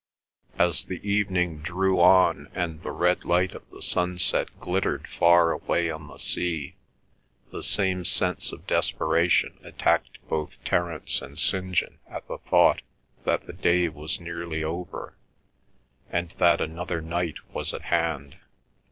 [0.57, 5.91] As the evening drew on and the red light of the sunset glittered far away
[5.91, 6.73] on the sea,
[7.51, 11.73] the same sense of desperation attacked both Terence and St.
[11.73, 12.81] John at the thought
[13.25, 15.17] that the day was nearly over,
[16.09, 18.37] and that another night was at hand.